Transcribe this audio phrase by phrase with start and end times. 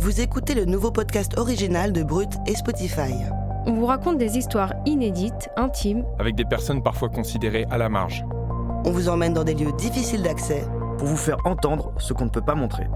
[0.00, 3.12] Vous écoutez le nouveau podcast original de Brut et Spotify.
[3.66, 8.24] On vous raconte des histoires inédites, intimes, avec des personnes parfois considérées à la marge.
[8.86, 10.64] On vous emmène dans des lieux difficiles d'accès
[10.96, 12.86] pour vous faire entendre ce qu'on ne peut pas montrer.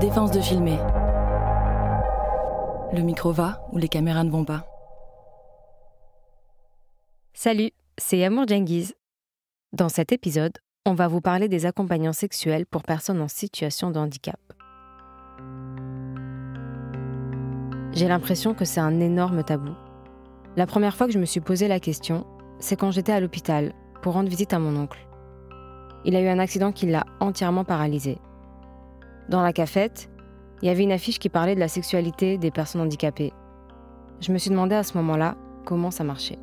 [0.00, 0.78] Défense de filmer.
[2.92, 4.66] Le micro va ou les caméras ne vont pas.
[7.34, 8.96] Salut, c'est Amour Djengiz.
[9.72, 13.98] Dans cet épisode, on va vous parler des accompagnants sexuels pour personnes en situation de
[13.98, 14.40] handicap.
[17.92, 19.72] J'ai l'impression que c'est un énorme tabou.
[20.56, 22.26] La première fois que je me suis posé la question,
[22.60, 25.06] c'est quand j'étais à l'hôpital pour rendre visite à mon oncle.
[26.04, 28.18] Il a eu un accident qui l'a entièrement paralysé.
[29.28, 30.08] Dans la cafette,
[30.62, 33.34] il y avait une affiche qui parlait de la sexualité des personnes handicapées.
[34.20, 36.38] Je me suis demandé à ce moment-là comment ça marchait.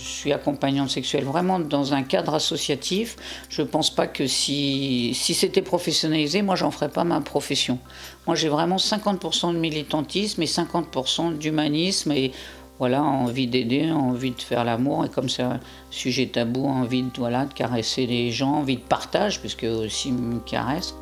[0.00, 3.16] Je suis accompagnante sexuelle vraiment dans un cadre associatif.
[3.48, 7.78] Je ne pense pas que si, si c'était professionnalisé, moi, j'en ferais pas ma profession.
[8.26, 12.32] Moi, j'ai vraiment 50% de militantisme et 50% d'humanisme et
[12.78, 15.04] voilà, envie d'aider, envie de faire l'amour.
[15.04, 15.60] Et comme c'est un
[15.90, 20.38] sujet tabou, envie de, voilà, de caresser les gens, envie de partage, puisque aussi me
[20.40, 20.94] caresse.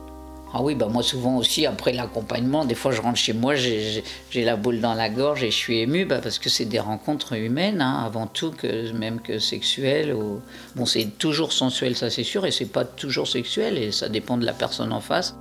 [0.53, 4.03] Ah oui, bah moi souvent aussi, après l'accompagnement, des fois je rentre chez moi, j'ai
[4.35, 7.35] la boule dans la gorge et je suis émue bah, parce que c'est des rencontres
[7.35, 10.15] humaines, hein, avant tout, que, même que sexuelles.
[10.15, 10.41] Ou...
[10.77, 14.37] Bon, c'est toujours sensuel, ça c'est sûr, et c'est pas toujours sexuel, et ça dépend
[14.37, 15.37] de la personne en face.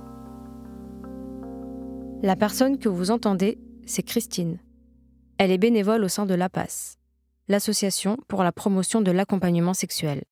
[2.22, 4.58] La personne que vous entendez, c'est Christine.
[5.38, 6.96] Elle est bénévole au sein de l'APAS,
[7.46, 10.24] l'association pour la promotion de l'accompagnement sexuel.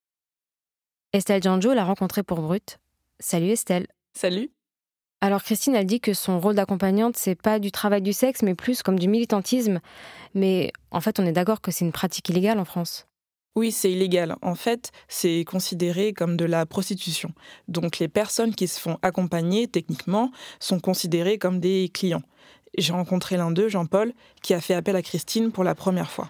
[1.12, 2.78] Estelle Janjo l'a rencontrée pour Brut.
[3.20, 3.86] Salut Estelle.
[4.14, 4.50] Salut.
[5.24, 8.54] Alors Christine, elle dit que son rôle d'accompagnante, c'est pas du travail du sexe, mais
[8.54, 9.80] plus comme du militantisme.
[10.34, 13.06] Mais en fait, on est d'accord que c'est une pratique illégale en France.
[13.56, 14.36] Oui, c'est illégal.
[14.42, 17.32] En fait, c'est considéré comme de la prostitution.
[17.68, 20.30] Donc les personnes qui se font accompagner, techniquement,
[20.60, 22.22] sont considérées comme des clients.
[22.76, 24.12] J'ai rencontré l'un d'eux, Jean-Paul,
[24.42, 26.28] qui a fait appel à Christine pour la première fois.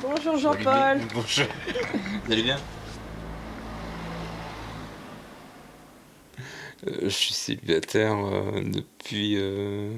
[0.00, 0.98] Bonjour Jean-Paul.
[1.12, 1.44] Bonjour.
[2.24, 2.56] Vous allez bien?
[6.84, 9.36] Je suis célibataire euh, depuis.
[9.36, 9.92] Euh,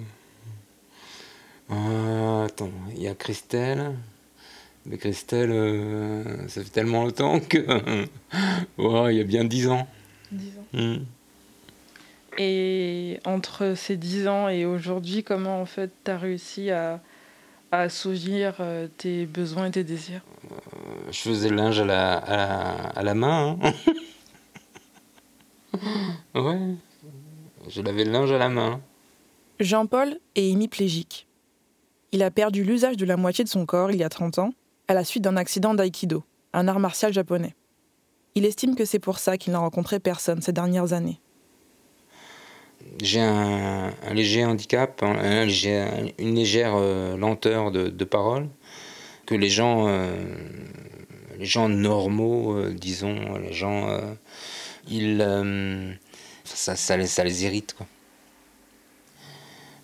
[2.45, 3.95] attends, il y a Christelle.
[4.87, 5.53] Mais Christelle,
[6.49, 7.59] ça fait tellement longtemps que.
[8.79, 9.87] il y a bien 10 ans.
[10.33, 10.67] 10 ans.
[10.73, 11.05] Hmm.
[12.39, 17.03] Et entre ces 10 ans et aujourd'hui, comment en fait tu as réussi à,
[17.71, 18.55] à assouvir
[18.97, 20.23] tes besoins et tes désirs?
[21.11, 22.47] Je faisais le linge à la, à la,
[22.95, 23.59] à la main.
[23.61, 23.73] Hein.
[26.35, 26.75] Ouais.
[27.69, 28.81] Je lavais le linge à la main.
[29.61, 31.27] Jean-Paul est hémiplégique.
[32.13, 34.53] Il a perdu l'usage de la moitié de son corps il y a 30 ans,
[34.87, 37.55] à la suite d'un accident d'aïkido, un art martial japonais.
[38.35, 41.21] Il estime que c'est pour ça qu'il n'a rencontré personne ces dernières années.
[43.03, 48.49] J'ai un, léger handicap, une légère euh, lenteur de, parole,
[49.27, 50.25] que les gens, euh,
[51.39, 53.89] les gens normaux, euh, disons, les gens
[54.91, 55.93] ils, euh,
[56.45, 57.75] ça, ça, les, ça, les, irrite.
[57.77, 57.87] Quoi.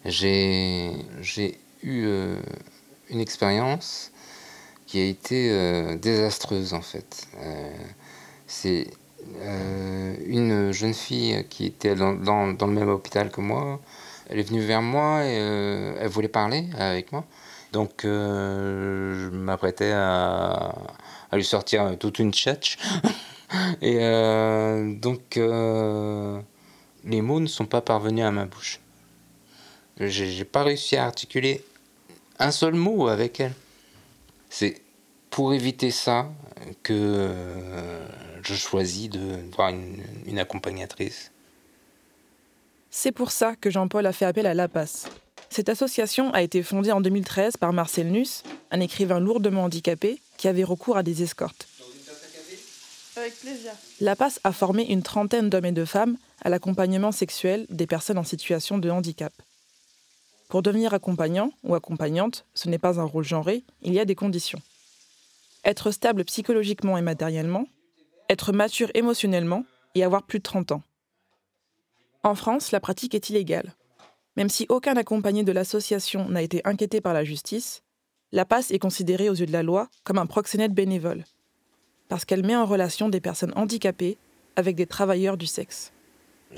[0.05, 2.41] J'ai, j'ai eu euh,
[3.11, 4.13] une expérience
[4.87, 7.27] qui a été euh, désastreuse en fait.
[8.47, 8.87] c'est
[10.27, 13.81] une jeune fille qui était dans, dans, dans, le même hôpital que moi.
[14.29, 17.25] Elle est venue vers moi et elle voulait parler avec moi.
[17.73, 20.75] Donc je m'apprêtais à,
[21.31, 22.77] à, lui sortir toute une tchatch.
[23.81, 26.41] Et euh, donc, euh,
[27.05, 28.81] les mots ne sont pas parvenus à ma bouche.
[29.99, 31.65] J'ai pas réussi à articuler
[32.39, 33.55] un seul mot avec elle.
[34.51, 34.83] C'est
[35.31, 36.31] pour éviter ça
[36.83, 38.07] que euh,
[38.43, 39.21] je choisis de
[39.55, 41.31] voir une, accompagnatrice.
[42.91, 45.09] C'est pour ça que Jean-Paul a fait appel à l'APAS.
[45.51, 50.49] Cette association a été fondée en 2013 par Marcel Nuss, un écrivain lourdement handicapé qui
[50.49, 51.69] avait recours à des escortes.
[53.17, 53.73] Avec plaisir.
[54.01, 58.19] La PAS a formé une trentaine d'hommes et de femmes à l'accompagnement sexuel des personnes
[58.19, 59.33] en situation de handicap.
[60.49, 64.15] Pour devenir accompagnant ou accompagnante, ce n'est pas un rôle genré, il y a des
[64.15, 64.61] conditions.
[65.65, 67.67] Être stable psychologiquement et matériellement,
[68.29, 69.65] être mature émotionnellement
[69.95, 70.83] et avoir plus de 30 ans.
[72.23, 73.75] En France, la pratique est illégale.
[74.37, 77.83] Même si aucun accompagné de l'association n'a été inquiété par la justice,
[78.33, 81.25] la passe est considérée aux yeux de la loi comme un proxénète bénévole,
[82.09, 84.19] parce qu'elle met en relation des personnes handicapées
[84.57, 85.93] avec des travailleurs du sexe.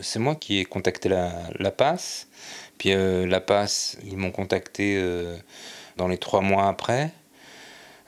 [0.01, 2.29] C'est moi qui ai contacté la, la passe,
[2.79, 5.37] puis euh, la passe, ils m'ont contacté euh,
[5.97, 7.13] dans les trois mois après.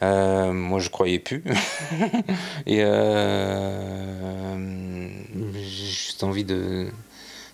[0.03, 1.43] Euh, moi, je croyais plus.
[2.67, 2.79] Et
[5.55, 6.89] j'ai juste envie de,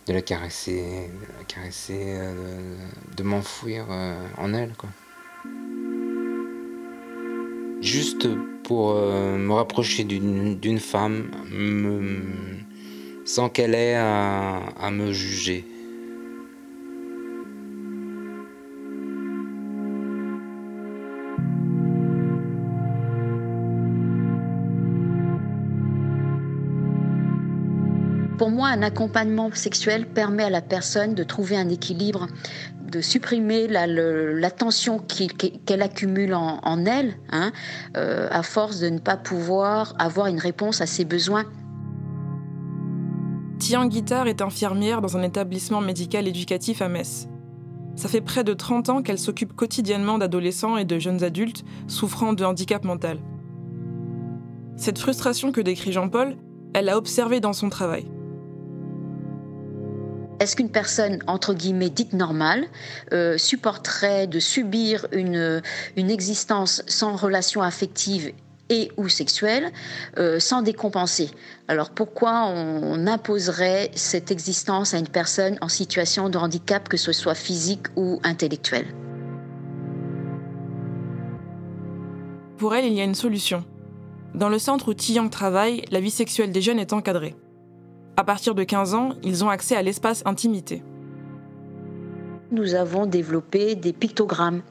[0.06, 1.08] de la caresser,
[3.16, 3.86] de m'enfouir
[4.36, 4.74] en elle.
[4.76, 4.90] Quoi.
[7.84, 8.26] Juste
[8.62, 12.22] pour me rapprocher d'une femme, me,
[13.26, 15.66] sans qu'elle ait à me juger.
[28.38, 32.26] Pour moi, un accompagnement sexuel permet à la personne de trouver un équilibre,
[32.90, 37.52] de supprimer la, tension qu'elle accumule en, elle, hein,
[37.96, 41.44] euh, à force de ne pas pouvoir avoir une réponse à ses besoins.
[43.58, 47.28] Tian Guitard est infirmière dans un établissement médical éducatif à Metz.
[47.96, 52.32] Ça fait près de 30 ans qu'elle s'occupe quotidiennement d'adolescents et de jeunes adultes souffrant
[52.32, 53.18] de handicap mental.
[54.76, 56.36] Cette frustration que décrit Jean-Paul,
[56.74, 58.06] elle l'a observée dans son travail.
[60.44, 62.66] Est-ce qu'une personne, entre guillemets, dite normale,
[63.14, 65.62] euh, supporterait de subir une,
[65.96, 68.30] existence sans relation affective
[68.68, 69.72] et ou sexuelle,
[70.18, 71.30] euh, sans décompenser?
[71.66, 76.98] Alors pourquoi on, on imposerait cette existence à une personne en situation de handicap, que
[76.98, 78.84] ce soit physique ou intellectuel
[82.58, 83.64] Pour elle, il y a une solution.
[84.34, 87.34] Dans le centre où Tiang travaille, la vie sexuelle des jeunes est encadrée.
[88.16, 90.84] À partir de 15 ans, ils ont accès à l'espace intimité.
[92.52, 94.62] Nous avons développé des pictogrammes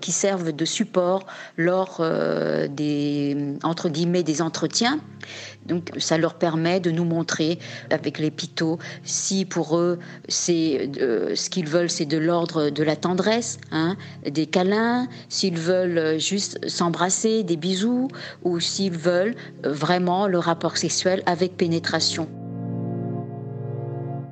[0.00, 1.24] qui servent de support
[1.56, 5.00] lors euh, des entre guillemets des entretiens.
[5.64, 7.58] Donc ça leur permet de nous montrer
[7.88, 9.98] avec les pictos si pour eux
[10.28, 13.96] c'est euh, ce qu'ils veulent c'est de l'ordre de la tendresse, hein,
[14.28, 18.08] des câlins, s'ils veulent juste s'embrasser, des bisous
[18.42, 22.28] ou s'ils veulent vraiment le rapport sexuel avec pénétration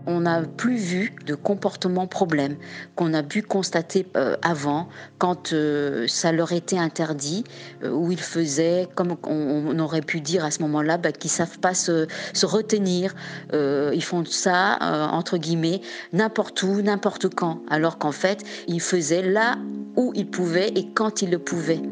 [0.09, 2.57] on n'a plus vu de comportement problème
[2.97, 4.89] qu'on a pu constater euh, avant
[5.19, 7.45] quand euh, ça leur était interdit,
[7.85, 11.59] euh, où ils faisaient, comme on, aurait pu dire à ce moment-là, bah, qu'ils savent
[11.59, 12.07] pas se,
[12.45, 13.15] retenir.
[13.53, 14.79] Ils font ça,
[15.13, 15.83] entre guillemets,
[16.13, 19.59] n'importe où, n'importe quand, alors qu'en fait, ils faisaient là
[19.97, 21.83] où ils pouvaient et quand ils le pouvaient.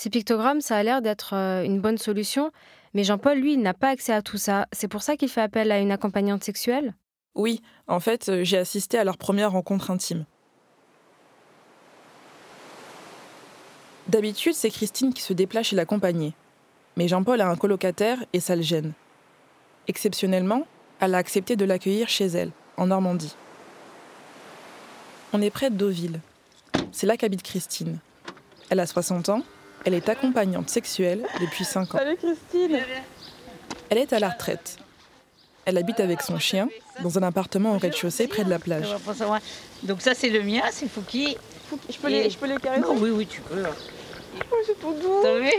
[0.00, 2.52] Ces pictogrammes, ça a l'air d'être euh, une bonne solution,
[2.94, 4.66] mais Jean-Paul, lui, n'a pas accès à tout ça.
[4.72, 6.94] C'est pour ça qu'il fait appel à une accompagnante sexuelle?
[7.34, 10.24] Oui, en fait, euh, j'ai assisté à leur première rencontre intime.
[14.08, 16.32] D'habitude, c'est Christine qui se déplace chez l'accompagnée.
[16.96, 18.94] Mais Jean-Paul a un colocataire et ça le gêne.
[19.86, 20.66] Exceptionnellement,
[21.00, 23.36] elle a accepté de l'accueillir chez elle, en Normandie.
[25.34, 26.20] On est près de Deauville.
[26.90, 27.98] C'est là qu'habite Christine.
[28.70, 29.42] Elle a 60 ans,
[29.84, 31.98] elle est accompagnante sexuelle depuis 5 ans.
[31.98, 32.78] Salut Christine
[33.88, 34.76] Elle est à la retraite.
[35.64, 36.68] Elle habite avec son chien
[37.02, 38.88] dans un appartement au rez-de-chaussée près de la plage.
[39.82, 41.36] Donc ça c'est le mien, c'est Fouki.
[41.88, 43.62] Je peux les, je peux les caresser Non, oui, oui, tu peux.
[44.50, 45.50] Oh, c'est tout doux T'as vu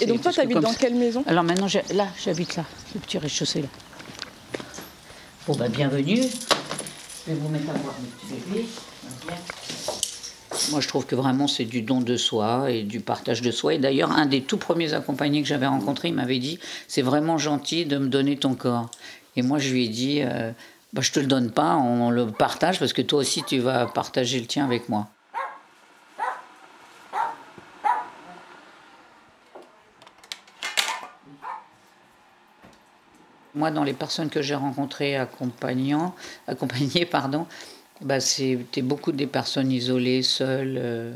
[0.00, 0.78] Et donc toi, t'habites dans ça.
[0.78, 1.24] quelle maison?
[1.26, 3.68] Alors maintenant, là, j'habite là, le petit rez-de-chaussée là.
[5.46, 6.22] Bon bah bienvenue.
[6.22, 8.66] Je vais vous mettre à boire mes petits bébés.
[10.70, 13.74] Moi, je trouve que vraiment c'est du don de soi et du partage de soi.
[13.74, 16.58] Et d'ailleurs, un des tout premiers accompagnés que j'avais rencontré, il m'avait dit
[16.88, 18.90] c'est vraiment gentil de me donner ton corps.
[19.36, 20.50] Et moi, je lui ai dit euh,
[20.92, 23.86] bah, je te le donne pas, on le partage parce que toi aussi, tu vas
[23.86, 25.08] partager le tien avec moi.
[33.54, 36.14] Moi, dans les personnes que j'ai rencontrées accompagnant,
[36.46, 37.46] accompagnées, pardon,
[38.00, 41.12] bah, c'était beaucoup des personnes isolées, seules, euh,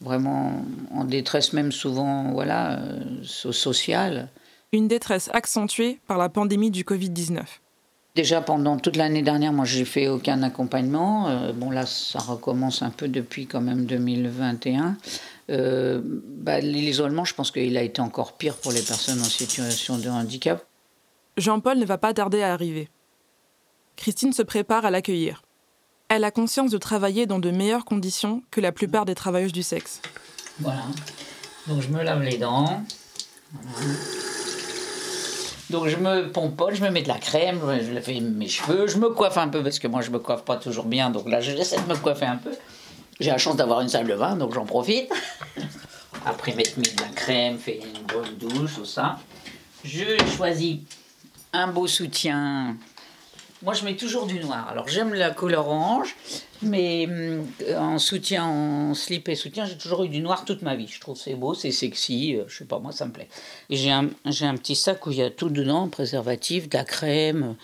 [0.00, 4.28] vraiment en détresse, même souvent, voilà, euh, so- sociale.
[4.72, 7.42] Une détresse accentuée par la pandémie du Covid-19.
[8.16, 11.28] Déjà pendant toute l'année dernière, moi, j'ai fait aucun accompagnement.
[11.28, 14.96] Euh, bon, là, ça recommence un peu depuis quand même 2021.
[15.50, 19.96] Euh, bah, L'isolement, je pense qu'il a été encore pire pour les personnes en situation
[19.98, 20.64] de handicap.
[21.36, 22.88] Jean-Paul ne va pas tarder à arriver.
[23.96, 25.42] Christine se prépare à l'accueillir.
[26.12, 29.62] Elle a conscience de travailler dans de meilleures conditions que la plupart des travailleuses du
[29.62, 30.02] sexe.
[30.58, 30.82] Voilà.
[31.68, 32.82] Donc je me lave les dents.
[35.70, 38.98] Donc je me pomponne, je me mets de la crème, je fais mes cheveux, je
[38.98, 41.40] me coiffe un peu parce que moi je me coiffe pas toujours bien, donc là
[41.40, 42.50] j'essaie de me coiffer un peu.
[43.20, 45.12] J'ai la chance d'avoir une salle de bain, donc j'en profite.
[46.26, 49.20] Après m'être mis de la crème, fait une bonne douche, tout ça.
[49.84, 50.78] Je choisis
[51.52, 52.76] un beau soutien.
[53.62, 54.68] Moi je mets toujours du noir.
[54.68, 56.16] Alors j'aime la couleur orange,
[56.62, 60.76] mais hum, en soutien, en slip et soutien, j'ai toujours eu du noir toute ma
[60.76, 60.88] vie.
[60.88, 63.28] Je trouve c'est beau, c'est sexy, euh, je sais pas, moi ça me plaît.
[63.68, 67.54] J'ai un, un petit sac où il y a tout dedans, préservatif, de la crème,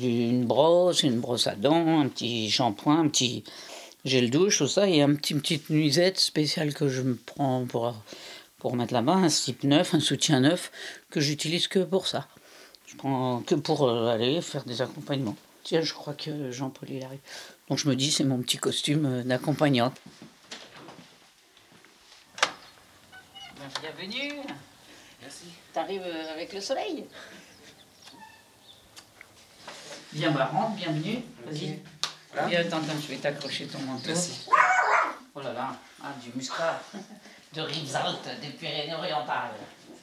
[0.00, 3.42] une brosse, une brosse à dents, un petit shampoing, un petit
[4.04, 7.94] gel douche, tout ça, et un petit, petite nuisette spéciale que je me prends pour,
[8.58, 10.70] pour mettre là-bas, un slip neuf, un soutien neuf,
[11.10, 12.26] que j'utilise que pour ça.
[12.92, 15.36] Je prends que pour euh, aller faire des accompagnements.
[15.62, 17.20] Tiens, je crois que Jean-Paul il arrive.
[17.68, 19.96] Donc je me dis, c'est mon petit costume euh, d'accompagnante.
[23.80, 24.34] Bienvenue.
[25.22, 25.44] Merci.
[25.72, 27.06] T'arrives euh, avec le soleil?
[30.12, 31.22] Viens, bah rentre, bienvenue.
[31.46, 31.80] Vas-y.
[32.48, 34.08] Viens, attends, attends, je vais t'accrocher ton manteau.
[34.08, 34.46] Merci.
[35.34, 36.82] Oh là là, ah, du muscat.
[37.54, 39.54] De Rivesaltes, des Pyrénées-Orientales.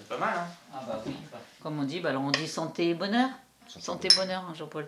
[0.09, 1.13] C'est pas mal, hein Ah bah oui.
[1.31, 3.29] bah, Comme on dit, bah alors on dit santé et bonheur.
[3.67, 4.87] Santé et bonheur, hein, Jean-Paul.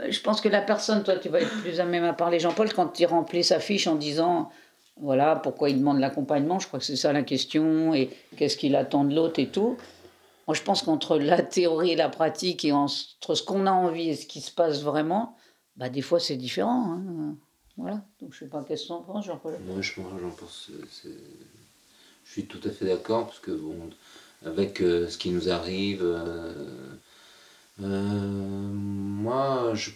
[0.00, 2.38] Euh, Je pense que la personne, toi, tu vas être plus à même à parler,
[2.40, 4.50] Jean-Paul, quand il remplit sa fiche en disant,
[5.00, 8.76] voilà, pourquoi il demande l'accompagnement, je crois que c'est ça la question, et qu'est-ce qu'il
[8.76, 9.78] attend de l'autre et tout.
[10.46, 14.10] Moi, je pense qu'entre la théorie et la pratique, et entre ce qu'on a envie
[14.10, 15.36] et ce qui se passe vraiment,
[15.76, 16.92] bah des fois c'est différent.
[16.92, 17.36] hein.
[17.76, 19.56] Voilà, donc je sais pas qu'est-ce que t'en penses, Jean-Paul?
[19.64, 20.68] Moi, je, moi, j'en pense.
[20.70, 21.08] euh, c'est-
[22.24, 23.74] Je suis tout à fait d'accord parce que bon,
[24.44, 26.52] avec euh, ce qui nous arrive, euh,
[27.82, 29.90] euh, moi, je-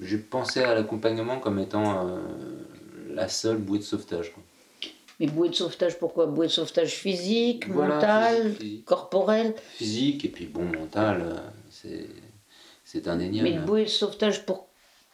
[0.00, 2.18] j'ai pensé à l'accompagnement comme étant
[3.10, 4.32] la seule bouée de sauvetage.
[4.32, 4.42] quoi.
[5.18, 6.26] Mais bouée de sauvetage, pourquoi?
[6.26, 8.84] Bouée de sauvetage physique, Voilà, mental, physique, physique.
[8.84, 13.48] corporel Physique et puis bon mental, c'est indéniable.
[13.50, 14.68] Mais bouée de sauvetage pour,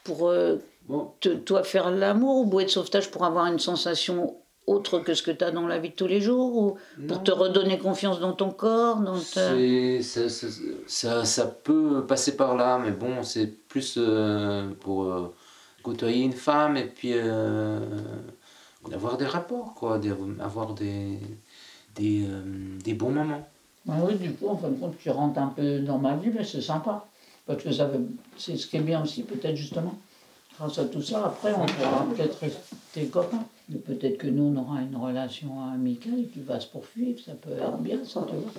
[0.04, 0.56] pour euh,
[0.88, 4.36] Bon, te- toi faire l'amour ou bouée de sauvetage pour avoir une sensation
[4.66, 6.78] autre que ce que tu as dans la vie de tous les jours ou
[7.08, 7.22] pour non.
[7.24, 10.46] te redonner confiance dans ton corps dans ta- C'est- ça, ça,
[10.86, 15.34] ça, ça peut passer par là, mais bon, c'est plus euh, pour euh,
[15.82, 17.80] côtoyer une femme et puis euh,
[18.92, 21.18] avoir des rapports, quoi, des- avoir des,
[21.94, 22.42] des, euh,
[22.82, 23.46] des bons moments.
[23.88, 26.30] Ah oui, du coup, en fin de compte, tu rentres un peu dans ma vie,
[26.32, 27.04] mais c'est sympa.
[27.46, 27.70] Parce que
[28.36, 29.94] c'est ce qui est bien aussi, peut-être justement.
[30.58, 33.44] Grâce à tout ça, après, on pourra peut-être rester copains.
[33.68, 37.20] Mais peut-être que nous, on aura une relation amicale qui va se poursuivre.
[37.24, 38.52] Ça peut être bien, ça, tu vois.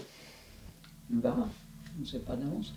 [1.10, 1.48] On.
[1.98, 2.74] On ne sait pas d'avance.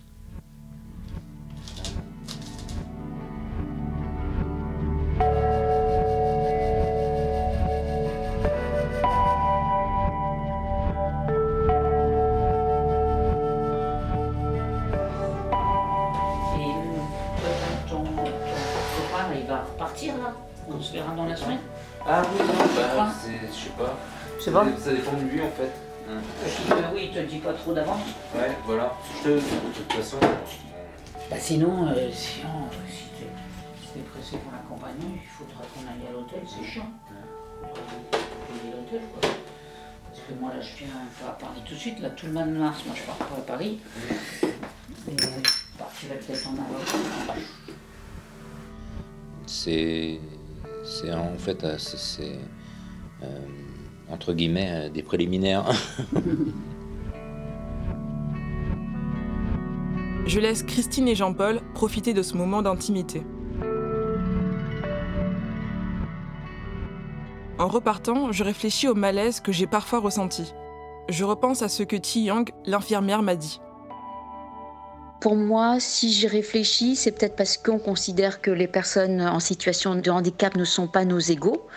[20.69, 21.59] On se verra dans la semaine
[22.05, 23.95] Ah oui, Quoi bah, c'est, je sais pas.
[24.39, 25.71] C'est bon Ça dépend de lui en fait.
[26.09, 26.19] Euh,
[26.93, 28.01] Oui, il te dit pas trop d'avance.
[28.35, 28.93] Ouais, voilà.
[29.19, 29.39] Je te, de
[29.75, 30.17] toute façon.
[31.29, 33.27] Bah sinon, euh, sinon euh, si t'es
[33.81, 36.89] si pressé pour l'accompagnement, il faudra qu'on aille à l'hôtel, c'est chiant.
[38.11, 39.29] Payer l'hôtel quoi.
[40.09, 42.31] Parce que moi là je viens pas à Paris tout de suite, là tout le
[42.31, 43.79] mois de mars, moi je pars pas à Paris.
[44.43, 44.47] Et
[45.11, 46.85] euh, je partirai peut-être en Maroc.
[49.45, 50.19] C'est,
[50.87, 52.39] c'est en fait, euh, c'est,
[53.23, 53.39] euh,
[54.09, 55.65] entre guillemets euh, des préliminaires.
[60.25, 63.23] Je laisse Christine et Jean-Paul profiter de ce moment d'intimité.
[67.59, 70.53] En repartant, je réfléchis au malaise que j'ai parfois ressenti.
[71.09, 73.61] Je repense à ce que Ti Yang, l'infirmière, m'a dit.
[75.19, 79.95] Pour moi, si j'y réfléchis, c'est peut-être parce qu'on considère que les personnes en situation
[79.95, 81.67] de handicap ne sont pas nos égaux,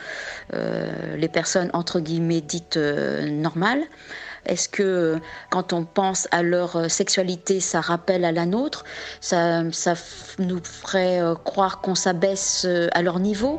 [0.53, 3.83] euh, les personnes entre guillemets dites euh, normales.
[4.45, 5.19] Est-ce que
[5.51, 8.85] quand on pense à leur sexualité, ça rappelle à la nôtre?
[9.21, 9.95] Ça, ça
[10.39, 13.59] nous ferait euh, croire qu'on s'abaisse à leur niveau?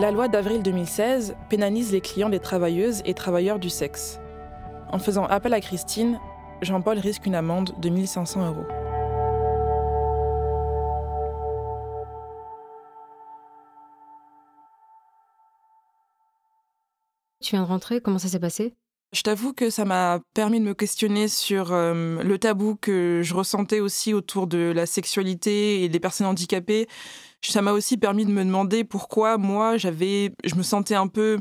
[0.00, 4.20] La loi d'avril 2016 pénalise les clients des travailleuses et travailleurs du sexe.
[4.90, 6.18] En faisant appel à Christine,
[6.62, 8.64] Jean-Paul risque une amende de 1500 euros.
[17.42, 18.74] Tu viens de rentrer, comment ça s'est passé?
[19.12, 23.34] Je t'avoue que ça m'a permis de me questionner sur euh, le tabou que je
[23.34, 26.88] ressentais aussi autour de la sexualité et des personnes handicapées.
[27.40, 31.38] Ça m'a aussi permis de me demander pourquoi moi j'avais, je me sentais un peu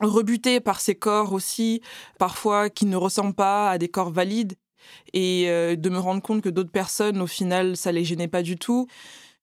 [0.00, 1.80] rebutée par ces corps aussi,
[2.18, 4.54] parfois qui ne ressemblent pas à des corps valides,
[5.12, 8.42] et euh, de me rendre compte que d'autres personnes, au final, ça les gênait pas
[8.42, 8.86] du tout,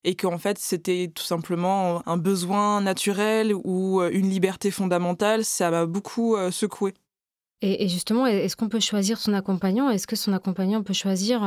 [0.04, 5.72] et qu'en fait, c'était tout simplement un besoin naturel ou euh, une liberté fondamentale, ça
[5.72, 6.94] m'a beaucoup euh, secoué.
[7.62, 9.90] Et, justement, est-ce qu'on peut choisir son accompagnant?
[9.90, 11.42] Est-ce que son accompagnant peut choisir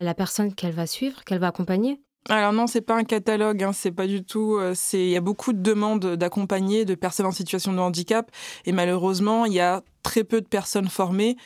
[0.00, 2.02] la personne qu'elle va suivre, qu'elle va accompagner?
[2.28, 4.56] Alors non, c'est pas un catalogue, hein, c'est pas du tout.
[4.56, 8.30] Euh, c'est il y a beaucoup de demandes d'accompagner de personnes en situation de handicap
[8.64, 11.36] et malheureusement il y a très peu de personnes formées.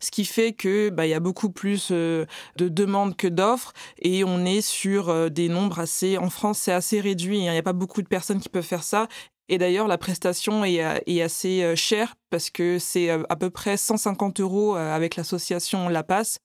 [0.00, 2.24] Ce qui fait que bah, il y a beaucoup plus euh,
[2.56, 6.18] de demandes que d'offres et on est sur euh, des nombres assez.
[6.18, 7.48] En France, c'est assez réduit.
[7.48, 7.50] Hein.
[7.50, 9.08] Il n'y a pas beaucoup de personnes qui peuvent faire ça.
[9.48, 14.40] Et d'ailleurs, la prestation est, est assez chère parce que c'est à peu près 150
[14.40, 16.38] euros avec l'association La Passe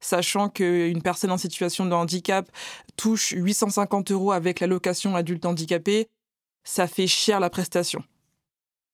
[0.00, 2.50] sachant qu'une personne en situation de handicap
[2.96, 6.08] touche 850 euros avec l'allocation adulte handicapé,
[6.64, 8.02] ça fait cher la prestation.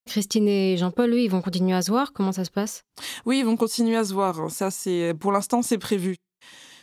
[0.07, 2.13] Christine et Jean-Paul, eux, ils vont continuer à se voir?
[2.13, 2.85] Comment ça se passe?
[3.25, 4.51] Oui, ils vont continuer à se voir.
[4.51, 6.17] Ça, c'est pour l'instant, c'est prévu.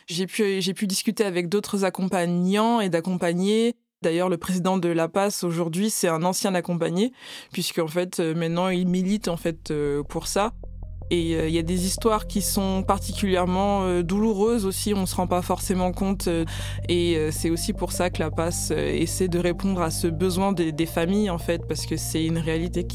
[0.08, 3.74] J'ai pu, j'ai pu discuter avec d'autres accompagnants et d'accompagnés.
[4.02, 7.12] D'ailleurs, le président de La Passe aujourd'hui, c'est un ancien accompagné,
[7.52, 10.52] puisque en fait, euh, maintenant, il milite en fait euh, pour ça.
[11.12, 15.06] Et euh, il y a des histoires qui sont particulièrement euh, douloureuses aussi, on ne
[15.06, 16.26] se rend pas forcément compte.
[16.26, 16.46] Euh,
[16.88, 20.86] et c'est aussi pour ça que la passe essaie de répondre à ce besoin des,
[20.86, 22.86] familles, en fait, parce que c'est une réalité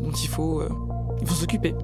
[0.00, 0.62] dont il faut,
[1.26, 1.74] s'occuper.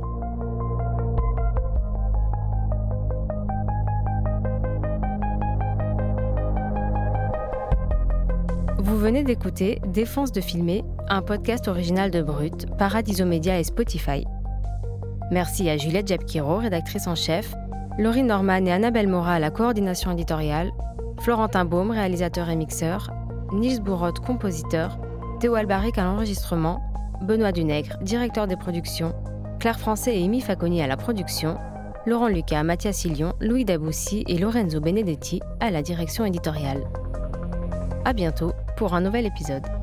[8.78, 14.24] Vous venez d'écouter Défense de filmer, un podcast original de Brut, Paradiso Media et Spotify.
[15.30, 17.54] Merci à Juliette Jabkiro, rédactrice en chef,
[17.98, 20.72] Laurie Norman et Annabelle Mora à la coordination éditoriale,
[21.20, 23.12] Florentin Baume, réalisateur et mixeur,
[23.52, 24.98] Nils Bourrotte, compositeur,
[25.38, 26.82] Théo Albaric à l'enregistrement,
[27.22, 29.14] Benoît Dunègre, directeur des productions,
[29.60, 31.56] Claire Français et Amy Faconi à la production,
[32.06, 36.82] Laurent Lucas, Mathias Silion, Louis Daboussi et Lorenzo Benedetti à la direction éditoriale.
[38.04, 39.79] À bientôt pour un nouvel épisode.